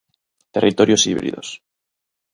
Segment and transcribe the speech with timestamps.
[0.55, 1.47] Territorios híbridos.